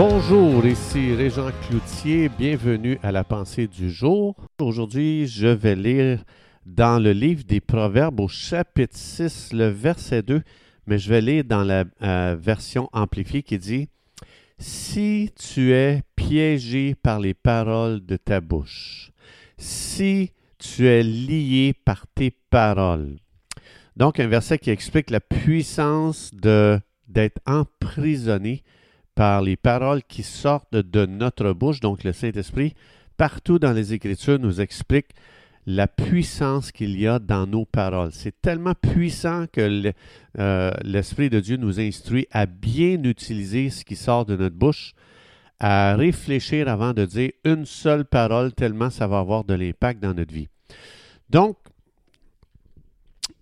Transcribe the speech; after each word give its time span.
Bonjour, 0.00 0.64
ici 0.64 1.12
Régent 1.12 1.50
Cloutier, 1.66 2.28
bienvenue 2.28 3.00
à 3.02 3.10
la 3.10 3.24
pensée 3.24 3.66
du 3.66 3.90
jour. 3.90 4.36
Aujourd'hui, 4.60 5.26
je 5.26 5.48
vais 5.48 5.74
lire 5.74 6.22
dans 6.64 7.02
le 7.02 7.10
livre 7.10 7.42
des 7.42 7.58
Proverbes 7.58 8.20
au 8.20 8.28
chapitre 8.28 8.96
6, 8.96 9.52
le 9.54 9.66
verset 9.66 10.22
2, 10.22 10.42
mais 10.86 10.98
je 10.98 11.08
vais 11.08 11.20
lire 11.20 11.42
dans 11.42 11.64
la 11.64 11.82
euh, 12.02 12.36
version 12.38 12.88
amplifiée 12.92 13.42
qui 13.42 13.58
dit 13.58 13.88
Si 14.56 15.32
tu 15.34 15.72
es 15.72 16.02
piégé 16.14 16.94
par 16.94 17.18
les 17.18 17.34
paroles 17.34 18.06
de 18.06 18.16
ta 18.16 18.40
bouche, 18.40 19.10
si 19.56 20.30
tu 20.58 20.86
es 20.86 21.02
lié 21.02 21.74
par 21.84 22.06
tes 22.14 22.30
paroles. 22.30 23.16
Donc, 23.96 24.20
un 24.20 24.28
verset 24.28 24.58
qui 24.58 24.70
explique 24.70 25.10
la 25.10 25.18
puissance 25.18 26.30
de 26.32 26.78
d'être 27.08 27.40
emprisonné 27.46 28.62
par 29.18 29.42
les 29.42 29.56
paroles 29.56 30.04
qui 30.04 30.22
sortent 30.22 30.76
de 30.76 31.04
notre 31.04 31.52
bouche, 31.52 31.80
donc 31.80 32.04
le 32.04 32.12
Saint-Esprit, 32.12 32.74
partout 33.16 33.58
dans 33.58 33.72
les 33.72 33.92
Écritures 33.92 34.38
nous 34.38 34.60
explique 34.60 35.08
la 35.66 35.88
puissance 35.88 36.70
qu'il 36.70 36.96
y 36.96 37.08
a 37.08 37.18
dans 37.18 37.44
nos 37.44 37.64
paroles. 37.64 38.10
C'est 38.12 38.40
tellement 38.40 38.74
puissant 38.76 39.46
que 39.52 39.92
euh, 40.38 40.70
l'Esprit 40.84 41.30
de 41.30 41.40
Dieu 41.40 41.56
nous 41.56 41.80
instruit 41.80 42.28
à 42.30 42.46
bien 42.46 43.02
utiliser 43.02 43.70
ce 43.70 43.84
qui 43.84 43.96
sort 43.96 44.24
de 44.24 44.36
notre 44.36 44.54
bouche, 44.54 44.94
à 45.58 45.96
réfléchir 45.96 46.68
avant 46.68 46.92
de 46.92 47.04
dire 47.04 47.32
une 47.42 47.66
seule 47.66 48.04
parole, 48.04 48.52
tellement 48.52 48.88
ça 48.88 49.08
va 49.08 49.18
avoir 49.18 49.42
de 49.42 49.54
l'impact 49.54 50.00
dans 50.00 50.14
notre 50.14 50.32
vie. 50.32 50.46
Donc, 51.28 51.56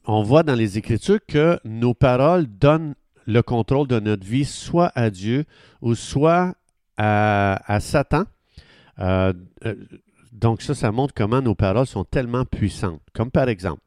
on 0.07 0.23
voit 0.23 0.43
dans 0.43 0.55
les 0.55 0.79
Écritures 0.79 1.21
que 1.29 1.61
nos 1.67 1.93
paroles 1.93 2.47
donnent 2.47 2.95
le 3.27 3.43
contrôle 3.43 3.89
de 3.89 4.01
notre 4.01 4.25
vie 4.25 4.45
soit 4.45 4.93
à 4.95 5.11
Dieu 5.11 5.45
ou 5.83 5.95
soit 5.95 6.55
à, 6.97 7.79
Satan. 7.81 8.25
Euh, 8.99 9.33
euh, 9.65 9.75
donc 10.33 10.63
ça, 10.63 10.75
ça 10.75 10.93
montre 10.93 11.15
comment 11.15 11.43
nos 11.43 11.55
paroles 11.55 11.87
sont 11.87 12.05
tellement 12.05 12.45
puissantes. 12.45 13.03
Comme 13.13 13.31
par 13.31 13.49
exemple, 13.49 13.83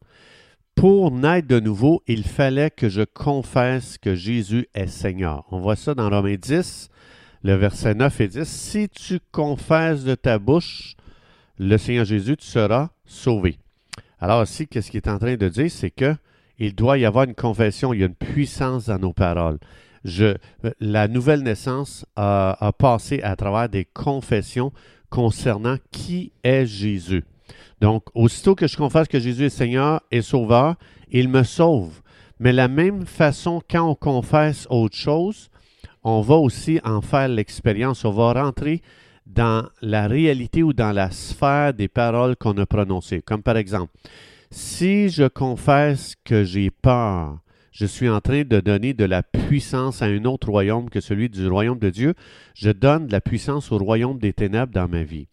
pour 0.75 1.11
naître 1.11 1.47
de 1.47 1.59
nouveau, 1.59 2.03
il 2.07 2.23
fallait 2.23 2.71
que 2.71 2.89
je 2.89 3.01
confesse 3.01 3.97
que 3.97 4.15
Jésus 4.15 4.67
est 4.73 4.87
Seigneur. 4.87 5.45
On 5.51 5.59
voit 5.59 5.75
ça 5.75 5.93
dans 5.93 6.09
Romains 6.09 6.37
10, 6.37 6.89
le 7.43 7.55
verset 7.55 7.95
9 7.95 8.21
et 8.21 8.27
10. 8.27 8.47
Si 8.47 8.89
tu 8.89 9.19
confesses 9.31 10.03
de 10.03 10.15
ta 10.15 10.39
bouche 10.39 10.95
le 11.57 11.77
Seigneur 11.77 12.05
Jésus, 12.05 12.37
tu 12.37 12.45
seras 12.45 12.89
sauvé. 13.05 13.59
Alors 14.19 14.43
ici, 14.43 14.67
qu'est-ce 14.67 14.89
qu'il 14.89 14.99
est 14.99 15.09
en 15.09 15.19
train 15.19 15.35
de 15.35 15.49
dire, 15.49 15.69
c'est 15.69 15.91
que 15.91 16.15
il 16.59 16.75
doit 16.75 16.97
y 16.97 17.05
avoir 17.05 17.23
une 17.23 17.35
confession, 17.35 17.93
il 17.93 18.01
y 18.01 18.03
a 18.03 18.07
une 18.07 18.15
puissance 18.15 18.85
dans 18.85 18.99
nos 18.99 19.13
paroles. 19.13 19.57
Je, 20.03 20.35
la 20.79 21.07
nouvelle 21.07 21.41
naissance 21.41 22.05
a, 22.15 22.71
passé 22.77 23.21
à 23.21 23.35
travers 23.35 23.69
des 23.69 23.85
confessions 23.85 24.71
concernant 25.09 25.77
qui 25.91 26.31
est 26.43 26.65
Jésus. 26.65 27.23
Donc, 27.81 28.03
aussitôt 28.13 28.55
que 28.55 28.67
je 28.67 28.77
confesse 28.77 29.07
que 29.07 29.19
Jésus 29.19 29.45
est 29.45 29.49
Seigneur 29.49 30.01
et 30.11 30.21
Sauveur, 30.21 30.75
il 31.09 31.29
me 31.29 31.43
sauve. 31.43 32.01
Mais 32.39 32.51
la 32.51 32.67
même 32.67 33.05
façon, 33.05 33.61
quand 33.69 33.89
on 33.89 33.95
confesse 33.95 34.67
autre 34.69 34.95
chose, 34.95 35.49
on 36.03 36.21
va 36.21 36.35
aussi 36.35 36.79
en 36.83 37.01
faire 37.01 37.27
l'expérience. 37.27 38.05
On 38.05 38.11
va 38.11 38.33
rentrer 38.33 38.81
dans 39.25 39.67
la 39.81 40.07
réalité 40.07 40.63
ou 40.63 40.73
dans 40.73 40.91
la 40.91 41.11
sphère 41.11 41.73
des 41.73 41.87
paroles 41.87 42.35
qu'on 42.35 42.57
a 42.57 42.65
prononcées. 42.65 43.21
Comme 43.21 43.43
par 43.43 43.57
exemple, 43.57 43.91
si 44.51 45.09
je 45.09 45.27
confesse 45.27 46.15
que 46.23 46.43
j'ai 46.43 46.71
peur, 46.71 47.39
je 47.71 47.85
suis 47.85 48.09
en 48.09 48.19
train 48.19 48.43
de 48.43 48.59
donner 48.59 48.93
de 48.93 49.05
la 49.05 49.23
puissance 49.23 50.01
à 50.01 50.05
un 50.05 50.25
autre 50.25 50.49
royaume 50.49 50.89
que 50.89 50.99
celui 50.99 51.29
du 51.29 51.47
royaume 51.47 51.79
de 51.79 51.89
Dieu. 51.89 52.13
Je 52.55 52.71
donne 52.71 53.07
de 53.07 53.11
la 53.11 53.21
puissance 53.21 53.71
au 53.71 53.77
royaume 53.77 54.19
des 54.19 54.33
ténèbres 54.33 54.73
dans 54.73 54.89
ma 54.89 55.03
vie. 55.03 55.27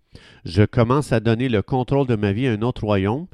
Je 0.44 0.62
commence 0.62 1.12
à 1.12 1.20
donner 1.20 1.48
le 1.48 1.62
contrôle 1.62 2.06
de 2.06 2.14
ma 2.14 2.32
vie 2.32 2.46
à 2.46 2.52
un 2.52 2.62
autre 2.62 2.84
royaume 2.84 3.26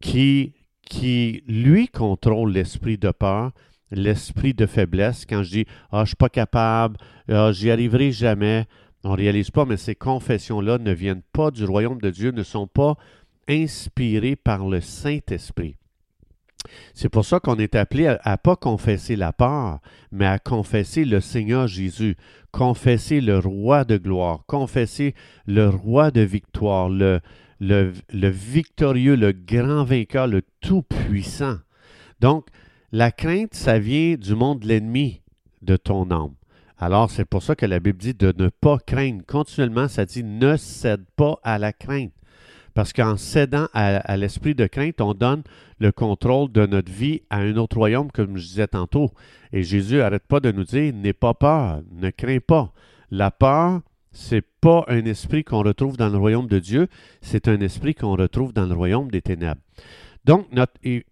qui, 0.00 0.54
qui 0.86 1.42
lui, 1.46 1.88
contrôle 1.88 2.52
l'esprit 2.52 2.96
de 2.96 3.10
peur, 3.10 3.52
l'esprit 3.90 4.54
de 4.54 4.66
faiblesse. 4.66 5.26
Quand 5.28 5.42
je 5.42 5.50
dis 5.50 5.66
Ah, 5.90 6.04
je 6.04 6.10
suis 6.10 6.16
pas 6.16 6.28
capable, 6.28 6.96
ah, 7.28 7.52
j'y 7.52 7.70
arriverai 7.70 8.12
jamais, 8.12 8.66
on 9.02 9.10
ne 9.10 9.16
réalise 9.16 9.50
pas, 9.50 9.66
mais 9.66 9.76
ces 9.76 9.94
confessions-là 9.94 10.78
ne 10.78 10.92
viennent 10.92 11.22
pas 11.32 11.50
du 11.50 11.64
royaume 11.64 12.00
de 12.00 12.10
Dieu, 12.10 12.30
ne 12.30 12.42
sont 12.42 12.66
pas 12.66 12.96
inspiré 13.48 14.36
par 14.36 14.68
le 14.68 14.80
Saint-Esprit. 14.80 15.76
C'est 16.94 17.08
pour 17.08 17.24
ça 17.24 17.40
qu'on 17.40 17.56
est 17.56 17.74
appelé 17.74 18.06
à, 18.06 18.30
ne 18.32 18.36
pas 18.36 18.56
confesser 18.56 19.16
la 19.16 19.32
peur, 19.32 19.80
mais 20.12 20.26
à 20.26 20.38
confesser 20.38 21.04
le 21.04 21.20
Seigneur 21.20 21.66
Jésus, 21.66 22.16
confesser 22.52 23.20
le 23.20 23.38
roi 23.38 23.84
de 23.84 23.96
gloire, 23.96 24.44
confesser 24.46 25.14
le 25.46 25.68
roi 25.68 26.10
de 26.10 26.22
victoire, 26.22 26.88
le, 26.88 27.20
le, 27.60 27.92
le 28.12 28.28
victorieux, 28.28 29.16
le 29.16 29.32
grand 29.32 29.84
vainqueur, 29.84 30.26
le 30.26 30.42
tout-puissant. 30.60 31.58
Donc, 32.20 32.46
la 32.92 33.10
crainte, 33.10 33.54
ça 33.54 33.78
vient 33.78 34.14
du 34.14 34.34
monde 34.34 34.60
de 34.60 34.68
l'ennemi 34.68 35.20
de 35.62 35.76
ton 35.76 36.10
âme. 36.10 36.34
Alors, 36.78 37.10
c'est 37.10 37.24
pour 37.24 37.42
ça 37.42 37.54
que 37.54 37.66
la 37.66 37.80
Bible 37.80 37.98
dit 37.98 38.14
de 38.14 38.32
ne 38.36 38.48
pas 38.48 38.78
craindre. 38.78 39.24
Continuellement, 39.26 39.88
ça 39.88 40.04
dit 40.04 40.24
ne 40.24 40.56
cède 40.56 41.04
pas 41.16 41.38
à 41.42 41.58
la 41.58 41.72
crainte. 41.72 42.12
Parce 42.74 42.92
qu'en 42.92 43.16
cédant 43.16 43.68
à, 43.72 44.16
l'esprit 44.16 44.54
de 44.54 44.66
crainte, 44.66 45.00
on 45.00 45.14
donne 45.14 45.42
le 45.78 45.92
contrôle 45.92 46.50
de 46.50 46.66
notre 46.66 46.90
vie 46.90 47.22
à 47.30 47.38
un 47.38 47.56
autre 47.56 47.76
royaume, 47.76 48.10
comme 48.10 48.36
je 48.36 48.46
disais 48.46 48.66
tantôt. 48.66 49.12
Et 49.52 49.62
Jésus 49.62 49.98
n'arrête 49.98 50.26
pas 50.26 50.40
de 50.40 50.50
nous 50.50 50.64
dire, 50.64 50.92
n'aie 50.92 51.12
pas 51.12 51.34
peur, 51.34 51.82
ne 51.92 52.10
crains 52.10 52.40
pas. 52.40 52.72
La 53.10 53.30
peur, 53.30 53.80
c'est 54.10 54.44
pas 54.60 54.84
un 54.88 55.04
esprit 55.04 55.44
qu'on 55.44 55.62
retrouve 55.62 55.96
dans 55.96 56.08
le 56.08 56.18
royaume 56.18 56.48
de 56.48 56.58
Dieu, 56.58 56.88
c'est 57.20 57.48
un 57.48 57.60
esprit 57.60 57.94
qu'on 57.94 58.16
retrouve 58.16 58.52
dans 58.52 58.66
le 58.66 58.74
royaume 58.74 59.10
des 59.10 59.22
ténèbres. 59.22 59.60
Donc, 60.24 60.46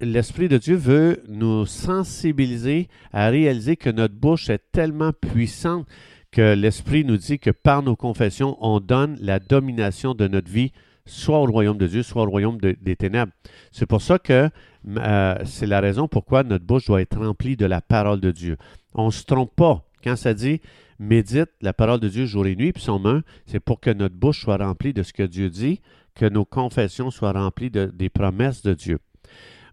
l'Esprit 0.01 0.49
de 0.49 0.57
Dieu 0.57 0.75
veut 0.75 1.23
nous 1.29 1.67
sensibiliser 1.67 2.89
à 3.13 3.29
réaliser 3.29 3.77
que 3.77 3.91
notre 3.91 4.15
bouche 4.15 4.49
est 4.49 4.73
tellement 4.73 5.13
puissante 5.13 5.87
que 6.31 6.55
l'Esprit 6.55 7.05
nous 7.05 7.19
dit 7.19 7.39
que 7.39 7.51
par 7.51 7.83
nos 7.83 7.95
confessions, 7.95 8.57
on 8.61 8.81
donne 8.81 9.19
la 9.21 9.39
domination 9.39 10.15
de 10.15 10.29
notre 10.29 10.51
vie 10.51 10.73
soit 11.07 11.39
au 11.39 11.47
royaume 11.47 11.79
de 11.79 11.87
Dieu, 11.87 12.03
soit 12.03 12.23
au 12.23 12.31
royaume 12.31 12.59
des 12.59 12.97
ténèbres. 12.97 13.33
C'est 13.71 13.87
pour 13.87 14.03
ça 14.03 14.19
que 14.19 14.49
euh, 14.89 15.35
c'est 15.45 15.67
la 15.67 15.81
raison 15.81 16.09
pourquoi 16.09 16.43
notre 16.43 16.65
bouche 16.65 16.87
doit 16.87 17.01
être 17.01 17.19
remplie 17.19 17.57
de 17.57 17.67
la 17.67 17.81
parole 17.81 18.21
de 18.21 18.31
Dieu. 18.31 18.57
On 18.95 19.07
ne 19.07 19.11
se 19.11 19.25
trompe 19.25 19.55
pas. 19.55 19.85
Quand 20.03 20.17
ça 20.17 20.35
dit 20.35 20.61
médite 20.99 21.51
la 21.61 21.73
parole 21.73 22.01
de 22.01 22.09
Dieu 22.09 22.27
jour 22.27 22.47
et 22.47 22.57
nuit, 22.57 22.73
puis 22.73 22.83
son 22.83 22.99
main, 22.99 23.23
c'est 23.47 23.61
pour 23.61 23.81
que 23.81 23.91
notre 23.91 24.15
bouche 24.15 24.41
soit 24.41 24.57
remplie 24.57 24.93
de 24.93 25.03
ce 25.03 25.13
que 25.13 25.23
Dieu 25.23 25.51
dit, 25.51 25.81
que 26.15 26.27
nos 26.27 26.45
confessions 26.45 27.11
soient 27.11 27.33
remplies 27.33 27.71
des 27.71 28.09
promesses 28.09 28.63
de 28.63 28.75
Dieu. 28.75 28.99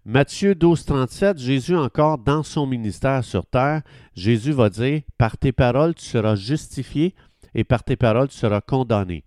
Matthieu 0.04 0.54
12, 0.54 0.84
37, 0.86 1.38
Jésus 1.38 1.76
encore 1.76 2.18
dans 2.18 2.42
son 2.42 2.66
ministère 2.66 3.22
sur 3.22 3.44
terre, 3.44 3.82
Jésus 4.14 4.52
va 4.52 4.70
dire, 4.70 5.02
par 5.18 5.36
tes 5.36 5.52
paroles 5.52 5.94
tu 5.94 6.04
seras 6.04 6.36
justifié 6.36 7.14
et 7.54 7.64
par 7.64 7.84
tes 7.84 7.96
paroles 7.96 8.28
tu 8.28 8.36
seras 8.36 8.62
condamné. 8.62 9.24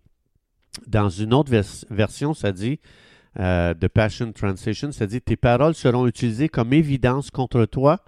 Dans 0.87 1.09
une 1.09 1.33
autre 1.33 1.51
version, 1.89 2.33
ça 2.33 2.51
dit, 2.51 2.79
euh, 3.39 3.73
de 3.73 3.87
Passion 3.87 4.31
Translation, 4.31 4.91
ça 4.91 5.07
dit 5.07 5.21
Tes 5.21 5.35
paroles 5.35 5.73
seront 5.73 6.05
utilisées 6.07 6.49
comme 6.49 6.73
évidence 6.73 7.31
contre 7.31 7.65
toi 7.65 8.03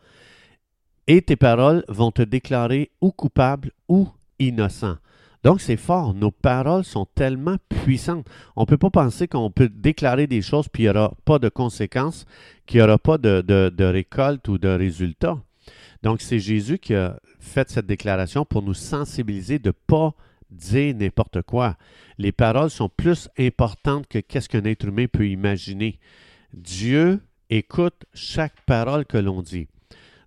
et 1.07 1.21
tes 1.21 1.35
paroles 1.35 1.83
vont 1.87 2.11
te 2.11 2.21
déclarer 2.21 2.91
ou 3.01 3.11
coupable 3.11 3.71
ou 3.87 4.07
innocent. 4.39 4.97
Donc, 5.43 5.61
c'est 5.61 5.77
fort. 5.77 6.15
Nos 6.15 6.31
paroles 6.31 6.83
sont 6.83 7.05
tellement 7.13 7.57
puissantes. 7.69 8.27
On 8.55 8.61
ne 8.61 8.65
peut 8.65 8.79
pas 8.79 8.89
penser 8.89 9.27
qu'on 9.27 9.51
peut 9.51 9.69
déclarer 9.69 10.25
des 10.25 10.41
choses 10.41 10.67
puis 10.67 10.83
il 10.83 10.85
n'y 10.87 10.89
aura 10.89 11.13
pas 11.23 11.37
de 11.37 11.49
conséquences, 11.49 12.25
qu'il 12.65 12.79
n'y 12.79 12.83
aura 12.83 12.97
pas 12.97 13.19
de, 13.19 13.41
de, 13.41 13.83
récolte 13.83 14.47
ou 14.47 14.57
de 14.57 14.69
résultat. 14.69 15.37
Donc, 16.01 16.21
c'est 16.21 16.39
Jésus 16.39 16.79
qui 16.79 16.95
a 16.95 17.19
fait 17.39 17.69
cette 17.69 17.85
déclaration 17.85 18.43
pour 18.43 18.63
nous 18.63 18.73
sensibiliser 18.73 19.59
de 19.59 19.69
ne 19.69 19.73
pas 19.85 20.15
dire 20.55 20.95
n'importe 20.95 21.41
quoi. 21.41 21.77
Les 22.17 22.31
paroles 22.31 22.69
sont 22.69 22.89
plus 22.89 23.29
importantes 23.37 24.07
que 24.07 24.19
qu'est-ce 24.19 24.49
qu'un 24.49 24.63
être 24.65 24.85
humain 24.85 25.05
peut 25.11 25.27
imaginer. 25.27 25.99
Dieu 26.53 27.21
écoute 27.49 28.05
chaque 28.13 28.61
parole 28.65 29.05
que 29.05 29.17
l'on 29.17 29.41
dit. 29.41 29.67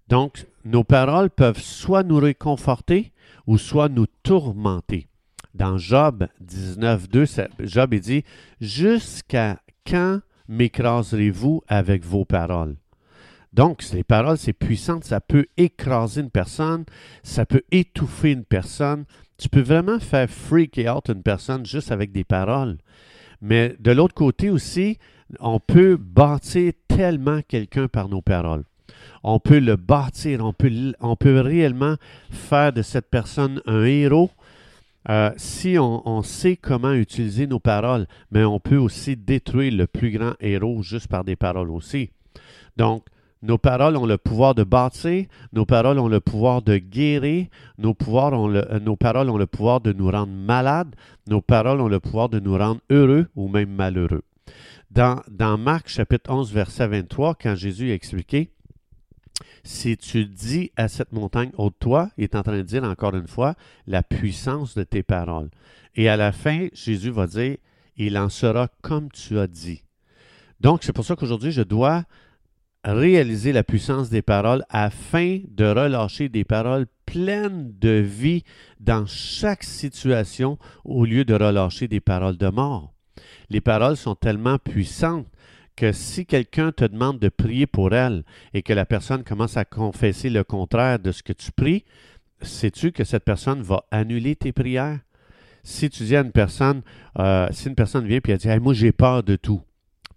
Donc, 0.08 0.46
nos 0.64 0.84
paroles 0.84 1.30
peuvent 1.30 1.60
soit 1.60 2.02
nous 2.02 2.18
réconforter 2.18 3.12
ou 3.46 3.58
soit 3.58 3.88
nous 3.88 4.06
tourmenter. 4.22 5.08
Dans 5.54 5.78
Job 5.78 6.28
19.2, 6.44 7.48
Job 7.60 7.94
dit 7.94 8.24
Jusqu'à 8.60 9.60
quand 9.86 10.20
m'écraserez-vous 10.48 11.62
avec 11.68 12.04
vos 12.04 12.24
paroles? 12.24 12.76
Donc, 13.52 13.82
les 13.92 14.04
paroles, 14.04 14.38
c'est 14.38 14.52
puissant, 14.52 15.00
ça 15.02 15.20
peut 15.20 15.46
écraser 15.56 16.20
une 16.20 16.30
personne, 16.30 16.84
ça 17.22 17.46
peut 17.46 17.62
étouffer 17.70 18.32
une 18.32 18.44
personne, 18.44 19.04
tu 19.38 19.48
peux 19.48 19.60
vraiment 19.60 20.00
faire 20.00 20.28
freak 20.28 20.80
out 20.92 21.08
une 21.08 21.22
personne 21.22 21.64
juste 21.64 21.92
avec 21.92 22.12
des 22.12 22.24
paroles. 22.24 22.78
Mais 23.40 23.76
de 23.78 23.92
l'autre 23.92 24.14
côté 24.14 24.50
aussi, 24.50 24.98
on 25.40 25.60
peut 25.60 25.96
bâtir 25.96 26.72
tellement 26.88 27.40
quelqu'un 27.46 27.88
par 27.88 28.08
nos 28.08 28.20
paroles. 28.20 28.64
On 29.22 29.38
peut 29.38 29.58
le 29.58 29.76
bâtir, 29.76 30.44
on 30.44 30.52
peut, 30.52 31.40
réellement 31.40 31.96
faire 32.30 32.72
de 32.72 32.82
cette 32.82 33.10
personne 33.10 33.60
un 33.66 33.84
héros, 33.84 34.30
euh, 35.08 35.30
si 35.36 35.76
on, 35.78 36.22
sait 36.22 36.56
comment 36.56 36.92
utiliser 36.92 37.46
nos 37.46 37.60
paroles, 37.60 38.06
mais 38.30 38.44
on 38.44 38.60
peut 38.60 38.76
aussi 38.76 39.16
détruire 39.16 39.72
le 39.72 39.86
plus 39.86 40.10
grand 40.10 40.34
héros 40.40 40.82
juste 40.82 41.08
par 41.08 41.24
des 41.24 41.36
paroles 41.36 41.70
aussi. 41.70 42.10
Donc, 42.76 43.04
nos 43.42 43.58
paroles 43.58 43.96
ont 43.96 44.06
le 44.06 44.18
pouvoir 44.18 44.54
de 44.54 44.64
bâtir, 44.64 45.26
nos 45.52 45.64
paroles 45.64 45.98
ont 45.98 46.08
le 46.08 46.20
pouvoir 46.20 46.62
de 46.62 46.76
guérir, 46.76 47.46
nos, 47.78 47.96
euh, 48.08 48.80
nos 48.80 48.96
paroles 48.96 49.30
ont 49.30 49.36
le 49.36 49.46
pouvoir 49.46 49.80
de 49.80 49.92
nous 49.92 50.10
rendre 50.10 50.32
malades, 50.32 50.94
nos 51.28 51.40
paroles 51.40 51.80
ont 51.80 51.88
le 51.88 52.00
pouvoir 52.00 52.28
de 52.28 52.40
nous 52.40 52.56
rendre 52.56 52.80
heureux 52.90 53.28
ou 53.36 53.48
même 53.48 53.70
malheureux. 53.70 54.22
Dans, 54.90 55.22
dans 55.30 55.58
Marc 55.58 55.88
chapitre 55.88 56.30
11, 56.30 56.52
verset 56.52 56.88
23, 56.88 57.34
quand 57.34 57.54
Jésus 57.54 57.90
a 57.90 57.94
expliqué, 57.94 58.50
si 59.62 59.96
tu 59.96 60.24
dis 60.24 60.72
à 60.76 60.88
cette 60.88 61.12
montagne 61.12 61.50
ôte-toi, 61.58 62.10
il 62.16 62.24
est 62.24 62.34
en 62.34 62.42
train 62.42 62.56
de 62.56 62.62
dire 62.62 62.84
encore 62.84 63.14
une 63.14 63.28
fois 63.28 63.54
la 63.86 64.02
puissance 64.02 64.74
de 64.74 64.82
tes 64.82 65.02
paroles. 65.02 65.50
Et 65.94 66.08
à 66.08 66.16
la 66.16 66.32
fin, 66.32 66.68
Jésus 66.72 67.10
va 67.10 67.26
dire 67.26 67.56
il 67.96 68.16
en 68.16 68.28
sera 68.28 68.68
comme 68.80 69.10
tu 69.10 69.38
as 69.38 69.46
dit. 69.46 69.82
Donc, 70.60 70.82
c'est 70.82 70.92
pour 70.92 71.04
ça 71.04 71.16
qu'aujourd'hui, 71.16 71.52
je 71.52 71.62
dois 71.62 72.04
réaliser 72.84 73.52
la 73.52 73.64
puissance 73.64 74.10
des 74.10 74.22
paroles 74.22 74.64
afin 74.68 75.40
de 75.48 75.64
relâcher 75.64 76.28
des 76.28 76.44
paroles 76.44 76.86
pleines 77.06 77.72
de 77.78 77.90
vie 77.90 78.44
dans 78.80 79.06
chaque 79.06 79.64
situation 79.64 80.58
au 80.84 81.04
lieu 81.04 81.24
de 81.24 81.34
relâcher 81.34 81.88
des 81.88 82.00
paroles 82.00 82.36
de 82.36 82.48
mort. 82.48 82.92
Les 83.50 83.60
paroles 83.60 83.96
sont 83.96 84.14
tellement 84.14 84.58
puissantes 84.58 85.26
que 85.74 85.92
si 85.92 86.26
quelqu'un 86.26 86.72
te 86.72 86.84
demande 86.84 87.18
de 87.18 87.28
prier 87.28 87.66
pour 87.66 87.94
elle 87.94 88.24
et 88.52 88.62
que 88.62 88.72
la 88.72 88.84
personne 88.84 89.22
commence 89.22 89.56
à 89.56 89.64
confesser 89.64 90.28
le 90.28 90.44
contraire 90.44 90.98
de 90.98 91.12
ce 91.12 91.22
que 91.22 91.32
tu 91.32 91.52
pries, 91.52 91.84
sais-tu 92.42 92.92
que 92.92 93.04
cette 93.04 93.24
personne 93.24 93.62
va 93.62 93.84
annuler 93.90 94.36
tes 94.36 94.52
prières? 94.52 94.98
Si 95.62 95.88
tu 95.88 96.02
dis 96.04 96.16
à 96.16 96.20
une 96.20 96.32
personne, 96.32 96.82
euh, 97.18 97.48
si 97.52 97.68
une 97.68 97.74
personne 97.74 98.06
vient 98.06 98.18
et 98.18 98.30
elle 98.30 98.38
dit 98.38 98.48
Moi 98.60 98.74
j'ai 98.74 98.92
peur 98.92 99.22
de 99.22 99.36
tout, 99.36 99.62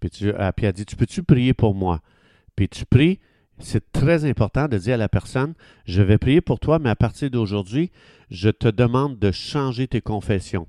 puis, 0.00 0.10
tu, 0.10 0.28
euh, 0.28 0.52
puis 0.52 0.66
elle 0.66 0.72
dit 0.72 0.84
Tu 0.84 0.96
peux-tu 0.96 1.22
prier 1.22 1.54
pour 1.54 1.74
moi? 1.74 2.00
Puis 2.56 2.68
tu 2.68 2.84
pries, 2.84 3.18
c'est 3.58 3.92
très 3.92 4.24
important 4.24 4.68
de 4.68 4.78
dire 4.78 4.94
à 4.94 4.98
la 4.98 5.08
personne 5.08 5.54
Je 5.84 6.02
vais 6.02 6.18
prier 6.18 6.40
pour 6.40 6.60
toi, 6.60 6.78
mais 6.78 6.90
à 6.90 6.96
partir 6.96 7.30
d'aujourd'hui, 7.30 7.90
je 8.30 8.50
te 8.50 8.68
demande 8.68 9.18
de 9.18 9.30
changer 9.30 9.88
tes 9.88 10.00
confessions. 10.00 10.66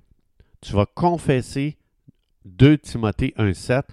Tu 0.61 0.73
vas 0.73 0.85
confesser 0.85 1.77
2 2.45 2.77
Timothée 2.77 3.33
1,7 3.37 3.83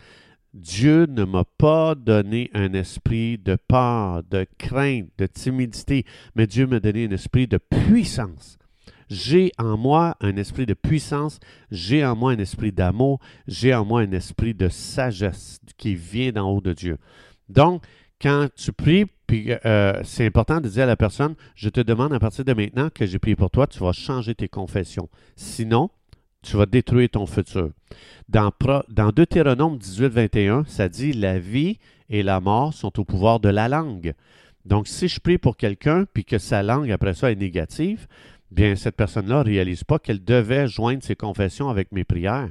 Dieu 0.53 1.07
ne 1.07 1.25
m'a 1.25 1.45
pas 1.45 1.95
donné 1.95 2.51
un 2.55 2.73
esprit 2.73 3.39
de 3.39 3.57
peur, 3.57 4.25
de 4.29 4.47
crainte, 4.59 5.09
de 5.17 5.27
timidité, 5.27 6.05
mais 6.35 6.49
Dieu 6.49 6.67
m'a 6.67 6.81
donné 6.81 7.07
un 7.07 7.13
esprit 7.13 7.47
de 7.47 7.59
puissance. 7.59 8.59
J'ai 9.09 9.53
en 9.59 9.77
moi 9.77 10.17
un 10.21 10.37
esprit 10.37 10.67
de 10.67 10.75
puissance, 10.75 11.39
j'ai 11.71 12.05
en 12.05 12.17
moi 12.17 12.33
un 12.33 12.39
esprit 12.39 12.73
d'amour, 12.73 13.21
j'ai 13.47 13.75
en 13.75 13.85
moi 13.85 14.01
un 14.03 14.13
esprit 14.13 14.55
de 14.55 14.69
sagesse 14.69 15.61
qui 15.77 15.95
vient 15.95 16.33
d'en 16.33 16.49
haut 16.51 16.61
de 16.61 16.73
Dieu. 16.73 16.99
Donc, 17.51 17.83
quand 18.21 18.49
tu 18.55 18.73
pries, 18.73 19.07
puis 19.27 19.53
euh, 19.65 20.01
c'est 20.05 20.27
important 20.27 20.61
de 20.61 20.69
dire 20.69 20.85
à 20.85 20.87
la 20.87 20.97
personne, 20.97 21.35
je 21.55 21.69
te 21.69 21.81
demande 21.81 22.13
à 22.13 22.21
partir 22.21 22.45
de 22.45 22.53
maintenant 22.53 22.91
que 22.91 23.07
j'ai 23.07 23.19
prié 23.19 23.37
pour 23.37 23.51
toi, 23.51 23.67
tu 23.67 23.79
vas 23.81 23.93
changer 23.93 24.35
tes 24.35 24.49
confessions. 24.49 25.09
Sinon, 25.37 25.91
tu 26.43 26.57
vas 26.57 26.67
détruire 26.67 27.09
ton 27.11 27.27
futur. 27.27 27.71
Dans, 28.29 28.53
dans 28.89 29.11
Deutéronome 29.11 29.79
18, 29.79 30.07
21, 30.07 30.65
ça 30.65 30.89
dit 30.89 31.13
La 31.13 31.39
vie 31.39 31.79
et 32.09 32.23
la 32.23 32.41
mort 32.41 32.73
sont 32.73 32.99
au 33.01 33.05
pouvoir 33.05 33.41
de 33.41 33.49
la 33.49 33.69
langue. 33.69 34.15
Donc, 34.65 34.87
si 34.87 35.09
je 35.09 35.21
prie 35.21 35.39
pour 35.39 35.57
quelqu'un, 35.57 36.05
puis 36.13 36.25
que 36.25 36.39
sa 36.39 36.63
langue 36.63 36.91
après 36.91 37.15
ça 37.15 37.33
est 37.33 37.37
négative, 37.37 38.07
bien, 38.51 38.77
cette 38.77 38.97
personne-là 38.97 39.39
ne 39.39 39.45
réalise 39.45 39.85
pas 39.85 39.99
qu'elle 39.99 40.23
devait 40.23 40.69
joindre 40.69 41.03
ses 41.03 41.17
confessions 41.17 41.69
avec 41.69 41.93
mes 41.93 42.05
prières. 42.05 42.51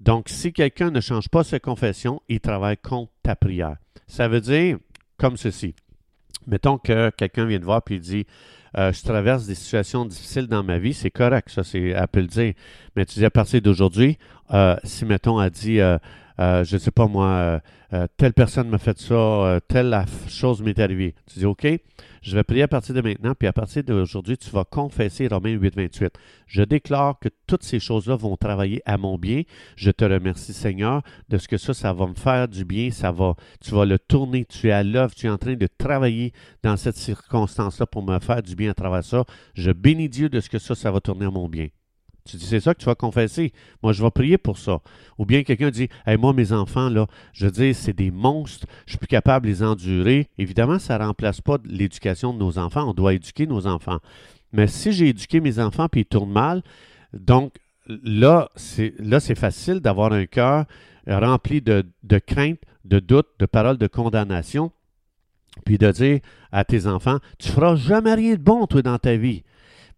Donc, 0.00 0.28
si 0.28 0.52
quelqu'un 0.52 0.90
ne 0.90 1.00
change 1.00 1.28
pas 1.28 1.44
ses 1.44 1.60
confessions, 1.60 2.20
il 2.28 2.40
travaille 2.40 2.76
contre 2.76 3.12
ta 3.22 3.36
prière. 3.36 3.76
Ça 4.06 4.28
veut 4.28 4.40
dire 4.40 4.78
comme 5.16 5.36
ceci. 5.36 5.74
Mettons 6.46 6.78
que 6.78 7.10
quelqu'un 7.10 7.46
vient 7.46 7.58
te 7.58 7.64
voir 7.64 7.82
et 7.88 7.98
dit 7.98 8.26
euh, 8.76 8.92
je 8.92 9.02
traverse 9.02 9.46
des 9.46 9.54
situations 9.54 10.04
difficiles 10.04 10.48
dans 10.48 10.64
ma 10.64 10.78
vie, 10.78 10.94
c'est 10.94 11.10
correct, 11.10 11.48
ça, 11.48 11.62
c'est, 11.62 11.80
elle 11.80 12.08
peut 12.08 12.20
le 12.20 12.26
dire. 12.26 12.54
Mais 12.96 13.06
tu 13.06 13.20
dis 13.20 13.24
à 13.24 13.30
partir 13.30 13.62
d'aujourd'hui, 13.62 14.18
euh, 14.52 14.76
si, 14.84 15.04
mettons, 15.04 15.40
elle 15.40 15.50
dit, 15.50 15.80
euh, 15.80 15.98
je 16.38 16.74
ne 16.74 16.78
sais 16.78 16.90
pas 16.90 17.06
moi, 17.06 17.60
telle 18.16 18.32
personne 18.32 18.68
m'a 18.68 18.78
fait 18.78 18.98
ça, 18.98 19.60
telle 19.68 20.04
chose 20.28 20.62
m'est 20.62 20.78
arrivée. 20.78 21.14
Tu 21.26 21.38
dis, 21.38 21.46
OK, 21.46 21.66
je 22.24 22.34
vais 22.34 22.42
prier 22.42 22.62
à 22.62 22.68
partir 22.68 22.94
de 22.94 23.02
maintenant, 23.02 23.34
puis 23.38 23.46
à 23.46 23.52
partir 23.52 23.84
d'aujourd'hui, 23.84 24.38
tu 24.38 24.48
vas 24.48 24.64
confesser 24.64 25.28
Romains 25.28 25.52
8, 25.52 25.76
28. 25.76 26.18
Je 26.46 26.62
déclare 26.62 27.18
que 27.18 27.28
toutes 27.46 27.62
ces 27.62 27.78
choses-là 27.78 28.16
vont 28.16 28.36
travailler 28.38 28.80
à 28.86 28.96
mon 28.96 29.18
bien. 29.18 29.42
Je 29.76 29.90
te 29.90 30.06
remercie, 30.06 30.54
Seigneur, 30.54 31.02
de 31.28 31.36
ce 31.36 31.46
que 31.46 31.58
ça, 31.58 31.74
ça 31.74 31.92
va 31.92 32.06
me 32.06 32.14
faire 32.14 32.48
du 32.48 32.64
bien, 32.64 32.90
ça 32.90 33.12
va, 33.12 33.36
tu 33.60 33.72
vas 33.74 33.84
le 33.84 33.98
tourner, 33.98 34.46
tu 34.46 34.68
es 34.68 34.72
à 34.72 34.82
l'œuvre, 34.82 35.14
tu 35.14 35.26
es 35.26 35.28
en 35.28 35.36
train 35.36 35.54
de 35.54 35.68
travailler 35.78 36.32
dans 36.62 36.78
cette 36.78 36.96
circonstance-là 36.96 37.86
pour 37.86 38.02
me 38.02 38.18
faire 38.18 38.42
du 38.42 38.56
bien 38.56 38.70
à 38.70 38.74
travers 38.74 39.04
ça. 39.04 39.24
Je 39.52 39.70
bénis 39.70 40.08
Dieu 40.08 40.30
de 40.30 40.40
ce 40.40 40.48
que 40.48 40.58
ça, 40.58 40.74
ça 40.74 40.90
va 40.90 41.00
tourner 41.00 41.26
à 41.26 41.30
mon 41.30 41.46
bien. 41.46 41.68
Tu 42.26 42.38
dis, 42.38 42.46
c'est 42.46 42.60
ça 42.60 42.72
que 42.72 42.78
tu 42.78 42.86
vas 42.86 42.94
confesser. 42.94 43.52
Moi, 43.82 43.92
je 43.92 44.02
vais 44.02 44.10
prier 44.10 44.38
pour 44.38 44.56
ça. 44.56 44.80
Ou 45.18 45.26
bien 45.26 45.42
quelqu'un 45.42 45.70
dit, 45.70 45.90
hey, 46.06 46.16
moi, 46.16 46.32
mes 46.32 46.52
enfants, 46.52 46.88
là, 46.88 47.06
je 47.34 47.44
veux 47.44 47.52
dire, 47.52 47.76
c'est 47.76 47.92
des 47.92 48.10
monstres, 48.10 48.66
je 48.86 48.92
suis 48.92 48.98
plus 48.98 49.08
capable 49.08 49.44
de 49.44 49.50
les 49.50 49.62
endurer. 49.62 50.30
Évidemment, 50.38 50.78
ça 50.78 50.98
ne 50.98 51.04
remplace 51.04 51.42
pas 51.42 51.58
l'éducation 51.66 52.32
de 52.32 52.38
nos 52.38 52.58
enfants. 52.58 52.88
On 52.88 52.94
doit 52.94 53.12
éduquer 53.12 53.46
nos 53.46 53.66
enfants. 53.66 53.98
Mais 54.54 54.68
si 54.68 54.92
j'ai 54.92 55.08
éduqué 55.08 55.40
mes 55.40 55.58
enfants 55.58 55.86
puis 55.90 56.00
ils 56.00 56.06
tournent 56.06 56.32
mal, 56.32 56.62
donc 57.12 57.56
là, 57.86 58.48
c'est, 58.56 58.94
là, 58.98 59.20
c'est 59.20 59.34
facile 59.34 59.80
d'avoir 59.80 60.14
un 60.14 60.24
cœur 60.24 60.64
rempli 61.06 61.60
de, 61.60 61.84
de 62.04 62.18
crainte, 62.18 62.60
de 62.86 63.00
doute, 63.00 63.28
de 63.38 63.44
paroles 63.44 63.76
de 63.76 63.86
condamnation, 63.86 64.72
puis 65.66 65.76
de 65.76 65.90
dire 65.90 66.20
à 66.52 66.64
tes 66.64 66.86
enfants, 66.86 67.18
tu 67.38 67.50
feras 67.50 67.76
jamais 67.76 68.14
rien 68.14 68.32
de 68.32 68.40
bon, 68.40 68.66
toi, 68.66 68.80
dans 68.80 68.98
ta 68.98 69.14
vie 69.16 69.44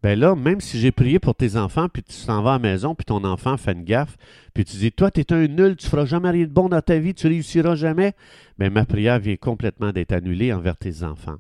ben 0.02 0.18
là, 0.18 0.34
même 0.34 0.60
si 0.60 0.78
j'ai 0.78 0.92
prié 0.92 1.18
pour 1.18 1.34
tes 1.34 1.56
enfants, 1.56 1.88
puis 1.88 2.02
tu 2.02 2.12
s'en 2.12 2.42
vas 2.42 2.50
à 2.50 2.54
la 2.54 2.58
maison, 2.58 2.94
puis 2.94 3.04
ton 3.04 3.24
enfant 3.24 3.56
fait 3.56 3.72
une 3.72 3.84
gaffe, 3.84 4.16
puis 4.54 4.64
tu 4.64 4.76
dis, 4.76 4.92
toi, 4.92 5.10
tu 5.10 5.24
un 5.30 5.46
nul, 5.48 5.76
tu 5.76 5.88
feras 5.88 6.04
jamais 6.04 6.30
rien 6.30 6.44
de 6.44 6.52
bon 6.52 6.68
dans 6.68 6.82
ta 6.82 6.98
vie, 6.98 7.14
tu 7.14 7.26
réussiras 7.26 7.74
jamais, 7.74 8.12
ben 8.58 8.72
ma 8.72 8.84
prière 8.84 9.18
vient 9.18 9.36
complètement 9.36 9.92
d'être 9.92 10.12
annulée 10.12 10.52
envers 10.52 10.76
tes 10.76 11.02
enfants. 11.02 11.36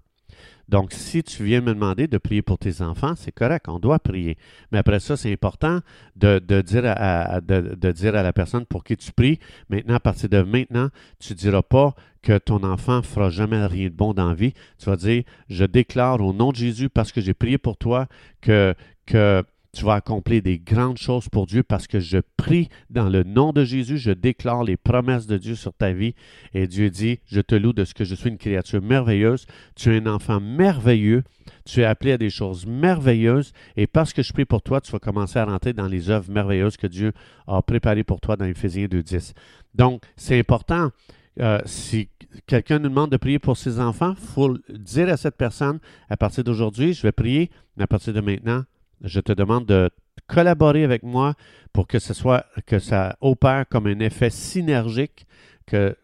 Donc, 0.68 0.92
si 0.92 1.22
tu 1.22 1.44
viens 1.44 1.60
me 1.60 1.74
demander 1.74 2.08
de 2.08 2.18
prier 2.18 2.42
pour 2.42 2.58
tes 2.58 2.82
enfants, 2.82 3.14
c'est 3.16 3.32
correct, 3.32 3.66
on 3.68 3.78
doit 3.78 3.98
prier. 3.98 4.36
Mais 4.72 4.78
après 4.78 5.00
ça, 5.00 5.16
c'est 5.16 5.32
important 5.32 5.80
de, 6.16 6.38
dire 6.62 6.84
à, 6.86 7.40
la 7.40 8.32
personne 8.32 8.66
pour 8.66 8.82
qui 8.82 8.96
tu 8.96 9.12
pries, 9.12 9.38
maintenant, 9.68 9.94
à 9.94 10.00
partir 10.00 10.28
de 10.28 10.42
maintenant, 10.42 10.88
tu 11.20 11.34
ne 11.34 11.38
diras 11.38 11.62
pas 11.62 11.94
que 12.22 12.38
ton 12.38 12.64
enfant 12.64 13.02
fera 13.02 13.30
jamais 13.30 13.64
rien 13.66 13.88
de 13.88 13.94
bon 13.94 14.12
dans 14.12 14.28
la 14.28 14.34
vie. 14.34 14.54
Tu 14.78 14.86
vas 14.86 14.96
dire, 14.96 15.22
je 15.48 15.64
déclare 15.64 16.20
au 16.20 16.32
nom 16.32 16.50
de 16.50 16.56
Jésus, 16.56 16.88
parce 16.88 17.12
que 17.12 17.20
j'ai 17.20 17.34
prié 17.34 17.58
pour 17.58 17.76
toi, 17.76 18.08
que 18.40 18.74
tu 19.76 19.84
vas 19.84 19.94
accomplir 19.94 20.40
des 20.40 20.58
grandes 20.58 20.96
choses 20.96 21.28
pour 21.28 21.46
Dieu 21.46 21.62
parce 21.62 21.86
que 21.86 22.00
je 22.00 22.18
prie 22.38 22.70
dans 22.88 23.10
le 23.10 23.24
nom 23.24 23.52
de 23.52 23.62
Jésus, 23.62 23.98
je 23.98 24.10
déclare 24.10 24.64
les 24.64 24.78
promesses 24.78 25.26
de 25.26 25.36
Dieu 25.36 25.54
sur 25.54 25.74
ta 25.74 25.92
vie. 25.92 26.14
Et 26.54 26.66
Dieu 26.66 26.88
dit, 26.88 27.18
je 27.26 27.42
te 27.42 27.54
loue 27.54 27.74
de 27.74 27.84
ce 27.84 27.92
que 27.92 28.04
je 28.04 28.14
suis 28.14 28.30
une 28.30 28.38
créature 28.38 28.80
merveilleuse, 28.80 29.44
tu 29.74 29.94
es 29.94 29.98
un 30.00 30.06
enfant 30.06 30.40
merveilleux, 30.40 31.24
tu 31.66 31.82
es 31.82 31.84
appelé 31.84 32.12
à 32.12 32.18
des 32.18 32.30
choses 32.30 32.64
merveilleuses, 32.64 33.52
et 33.76 33.86
parce 33.86 34.14
que 34.14 34.22
je 34.22 34.32
prie 34.32 34.46
pour 34.46 34.62
toi, 34.62 34.80
tu 34.80 34.90
vas 34.92 34.98
commencer 34.98 35.38
à 35.38 35.44
rentrer 35.44 35.74
dans 35.74 35.88
les 35.88 36.08
œuvres 36.08 36.30
merveilleuses 36.30 36.78
que 36.78 36.86
Dieu 36.86 37.12
a 37.46 37.60
préparées 37.60 38.04
pour 38.04 38.20
toi 38.22 38.36
dans 38.36 38.46
Éphésiens 38.46 38.86
2.10. 38.86 39.34
Donc, 39.74 40.02
c'est 40.16 40.38
important. 40.38 40.90
Euh, 41.38 41.60
si 41.66 42.08
quelqu'un 42.46 42.78
nous 42.78 42.88
demande 42.88 43.10
de 43.10 43.18
prier 43.18 43.38
pour 43.38 43.58
ses 43.58 43.78
enfants, 43.78 44.14
il 44.18 44.26
faut 44.26 44.56
dire 44.70 45.10
à 45.10 45.18
cette 45.18 45.36
personne, 45.36 45.80
à 46.08 46.16
partir 46.16 46.44
d'aujourd'hui, 46.44 46.94
je 46.94 47.02
vais 47.02 47.12
prier, 47.12 47.50
mais 47.76 47.84
à 47.84 47.86
partir 47.86 48.14
de 48.14 48.22
maintenant, 48.22 48.64
je 49.02 49.20
te 49.20 49.32
demande 49.32 49.66
de 49.66 49.90
collaborer 50.26 50.84
avec 50.84 51.02
moi 51.02 51.34
pour 51.72 51.86
que 51.86 51.98
ça 51.98 53.16
opère 53.20 53.68
comme 53.68 53.86
un 53.86 54.00
effet 54.00 54.30
synergique, 54.30 55.26
que 55.66 55.96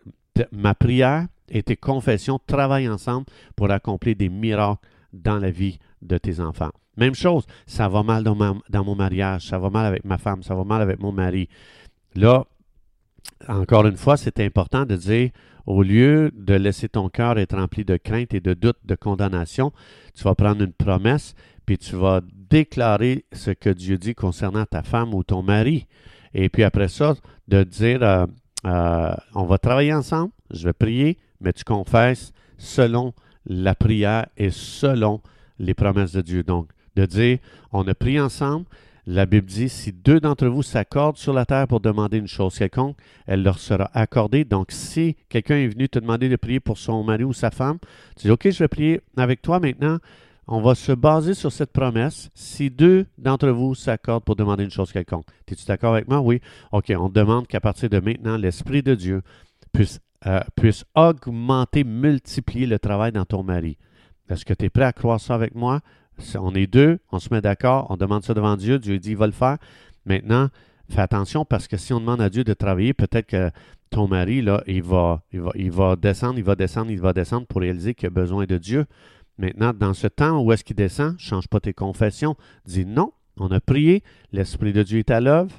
ma 0.50 0.74
prière 0.74 1.26
et 1.48 1.62
tes 1.62 1.76
confessions 1.76 2.40
travaillent 2.46 2.88
ensemble 2.88 3.26
pour 3.56 3.70
accomplir 3.70 4.16
des 4.16 4.28
miracles 4.28 4.80
dans 5.12 5.38
la 5.38 5.50
vie 5.50 5.78
de 6.00 6.18
tes 6.18 6.40
enfants. 6.40 6.72
Même 6.96 7.14
chose, 7.14 7.46
ça 7.66 7.88
va 7.88 8.02
mal 8.02 8.22
dans, 8.22 8.36
dans 8.68 8.84
mon 8.84 8.94
mariage, 8.94 9.48
ça 9.48 9.58
va 9.58 9.70
mal 9.70 9.86
avec 9.86 10.04
ma 10.04 10.18
femme, 10.18 10.42
ça 10.42 10.54
va 10.54 10.64
mal 10.64 10.82
avec 10.82 11.00
mon 11.00 11.12
mari. 11.12 11.48
Là, 12.14 12.44
encore 13.48 13.86
une 13.86 13.96
fois, 13.96 14.16
c'est 14.16 14.40
important 14.40 14.84
de 14.84 14.96
dire, 14.96 15.30
au 15.66 15.82
lieu 15.82 16.30
de 16.34 16.54
laisser 16.54 16.88
ton 16.88 17.08
cœur 17.08 17.38
être 17.38 17.56
rempli 17.56 17.84
de 17.84 17.96
crainte 17.96 18.34
et 18.34 18.40
de 18.40 18.54
doute, 18.54 18.78
de 18.84 18.94
condamnation, 18.94 19.72
tu 20.14 20.24
vas 20.24 20.34
prendre 20.34 20.62
une 20.62 20.72
promesse, 20.72 21.34
puis 21.66 21.78
tu 21.78 21.96
vas 21.96 22.20
déclarer 22.50 23.24
ce 23.32 23.50
que 23.50 23.70
Dieu 23.70 23.98
dit 23.98 24.14
concernant 24.14 24.66
ta 24.66 24.82
femme 24.82 25.14
ou 25.14 25.22
ton 25.22 25.42
mari. 25.42 25.86
Et 26.34 26.48
puis 26.48 26.64
après 26.64 26.88
ça, 26.88 27.14
de 27.48 27.62
dire, 27.62 28.02
euh, 28.02 28.26
euh, 28.66 29.14
on 29.34 29.44
va 29.44 29.58
travailler 29.58 29.94
ensemble, 29.94 30.32
je 30.50 30.64
vais 30.64 30.72
prier, 30.72 31.18
mais 31.40 31.52
tu 31.52 31.64
confesses 31.64 32.32
selon 32.58 33.12
la 33.46 33.74
prière 33.74 34.26
et 34.36 34.50
selon 34.50 35.20
les 35.58 35.74
promesses 35.74 36.12
de 36.12 36.20
Dieu. 36.20 36.42
Donc, 36.42 36.68
de 36.96 37.06
dire, 37.06 37.38
on 37.72 37.86
a 37.86 37.94
prié 37.94 38.20
ensemble, 38.20 38.66
La 39.04 39.26
Bible 39.26 39.46
dit, 39.46 39.68
si 39.68 39.92
deux 39.92 40.20
d'entre 40.20 40.46
vous 40.46 40.62
s'accordent 40.62 41.16
sur 41.16 41.32
la 41.32 41.44
terre 41.44 41.66
pour 41.66 41.80
demander 41.80 42.18
une 42.18 42.28
chose 42.28 42.56
quelconque, 42.56 42.96
elle 43.26 43.42
leur 43.42 43.58
sera 43.58 43.90
accordée. 43.94 44.44
Donc, 44.44 44.70
si 44.70 45.16
quelqu'un 45.28 45.56
est 45.56 45.66
venu 45.66 45.88
te 45.88 45.98
demander 45.98 46.28
de 46.28 46.36
prier 46.36 46.60
pour 46.60 46.78
son 46.78 47.02
mari 47.02 47.24
ou 47.24 47.32
sa 47.32 47.50
femme, 47.50 47.78
tu 48.16 48.28
dis, 48.28 48.30
OK, 48.30 48.48
je 48.48 48.58
vais 48.60 48.68
prier 48.68 49.00
avec 49.16 49.42
toi 49.42 49.58
maintenant. 49.58 49.98
On 50.46 50.60
va 50.60 50.76
se 50.76 50.92
baser 50.92 51.34
sur 51.34 51.50
cette 51.50 51.72
promesse. 51.72 52.30
Si 52.34 52.70
deux 52.70 53.06
d'entre 53.18 53.48
vous 53.48 53.74
s'accordent 53.74 54.24
pour 54.24 54.36
demander 54.36 54.62
une 54.62 54.70
chose 54.70 54.92
quelconque, 54.92 55.26
es-tu 55.48 55.64
d'accord 55.66 55.94
avec 55.94 56.08
moi? 56.08 56.20
Oui. 56.20 56.40
OK, 56.70 56.92
on 56.96 57.08
demande 57.08 57.48
qu'à 57.48 57.60
partir 57.60 57.88
de 57.90 57.98
maintenant, 57.98 58.36
l'Esprit 58.36 58.82
de 58.82 58.94
Dieu 58.94 59.22
puisse, 59.72 59.98
euh, 60.26 60.40
puisse 60.54 60.84
augmenter, 60.94 61.82
multiplier 61.82 62.66
le 62.66 62.78
travail 62.78 63.10
dans 63.10 63.24
ton 63.24 63.42
mari. 63.42 63.78
Est-ce 64.28 64.44
que 64.44 64.54
tu 64.54 64.66
es 64.66 64.70
prêt 64.70 64.84
à 64.84 64.92
croire 64.92 65.20
ça 65.20 65.34
avec 65.34 65.54
moi? 65.54 65.80
On 66.38 66.54
est 66.54 66.66
deux, 66.66 66.98
on 67.10 67.18
se 67.18 67.32
met 67.32 67.40
d'accord, 67.40 67.86
on 67.90 67.96
demande 67.96 68.22
ça 68.22 68.34
devant 68.34 68.56
Dieu, 68.56 68.78
Dieu 68.78 68.98
dit 68.98 69.10
il 69.10 69.16
va 69.16 69.26
le 69.26 69.32
faire. 69.32 69.58
Maintenant, 70.04 70.48
fais 70.90 71.00
attention 71.00 71.44
parce 71.44 71.68
que 71.68 71.76
si 71.76 71.92
on 71.92 72.00
demande 72.00 72.20
à 72.20 72.28
Dieu 72.28 72.44
de 72.44 72.54
travailler, 72.54 72.94
peut-être 72.94 73.26
que 73.26 73.50
ton 73.90 74.08
mari, 74.08 74.42
là, 74.42 74.62
il 74.66 74.82
va, 74.82 75.22
il 75.32 75.40
va, 75.40 75.50
il 75.54 75.70
va 75.70 75.96
descendre, 75.96 76.38
il 76.38 76.44
va 76.44 76.54
descendre, 76.54 76.90
il 76.90 77.00
va 77.00 77.12
descendre 77.12 77.46
pour 77.46 77.60
réaliser 77.60 77.94
qu'il 77.94 78.06
a 78.06 78.10
besoin 78.10 78.46
de 78.46 78.58
Dieu. 78.58 78.86
Maintenant, 79.38 79.72
dans 79.72 79.94
ce 79.94 80.06
temps 80.06 80.40
où 80.42 80.52
est-ce 80.52 80.64
qu'il 80.64 80.76
descend, 80.76 81.18
change 81.18 81.48
pas 81.48 81.60
tes 81.60 81.72
confessions. 81.72 82.36
Dis 82.64 82.86
non, 82.86 83.12
on 83.36 83.50
a 83.50 83.60
prié, 83.60 84.02
l'Esprit 84.32 84.72
de 84.72 84.82
Dieu 84.82 84.98
est 84.98 85.10
à 85.10 85.20
l'œuvre. 85.20 85.52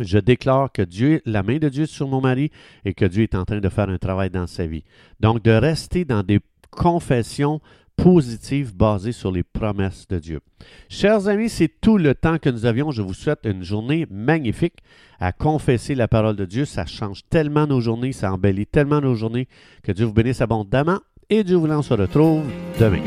Je 0.00 0.18
déclare 0.18 0.72
que 0.72 0.82
Dieu, 0.82 1.22
la 1.24 1.42
main 1.42 1.58
de 1.58 1.68
Dieu 1.68 1.84
est 1.84 1.86
sur 1.86 2.08
mon 2.08 2.20
mari 2.20 2.50
et 2.84 2.94
que 2.94 3.04
Dieu 3.04 3.22
est 3.22 3.34
en 3.34 3.44
train 3.44 3.60
de 3.60 3.68
faire 3.68 3.88
un 3.88 3.98
travail 3.98 4.30
dans 4.30 4.46
sa 4.46 4.66
vie. 4.66 4.82
Donc, 5.20 5.42
de 5.44 5.52
rester 5.52 6.04
dans 6.04 6.24
des 6.24 6.40
confessions 6.70 7.60
positive 7.96 8.74
basée 8.74 9.12
sur 9.12 9.32
les 9.32 9.42
promesses 9.42 10.06
de 10.08 10.18
Dieu. 10.18 10.40
Chers 10.88 11.28
amis, 11.28 11.48
c'est 11.48 11.80
tout 11.80 11.98
le 11.98 12.14
temps 12.14 12.38
que 12.38 12.50
nous 12.50 12.66
avions. 12.66 12.90
Je 12.90 13.02
vous 13.02 13.14
souhaite 13.14 13.40
une 13.44 13.62
journée 13.62 14.06
magnifique 14.10 14.78
à 15.20 15.32
confesser 15.32 15.94
la 15.94 16.08
parole 16.08 16.36
de 16.36 16.44
Dieu. 16.44 16.64
Ça 16.64 16.86
change 16.86 17.22
tellement 17.30 17.66
nos 17.66 17.80
journées, 17.80 18.12
ça 18.12 18.32
embellit 18.32 18.66
tellement 18.66 19.00
nos 19.00 19.14
journées. 19.14 19.48
Que 19.82 19.92
Dieu 19.92 20.06
vous 20.06 20.12
bénisse 20.12 20.40
abondamment 20.40 21.00
et 21.30 21.44
Dieu 21.44 21.56
voulant, 21.56 21.78
on 21.78 21.82
se 21.82 21.94
retrouve 21.94 22.44
demain. 22.78 23.02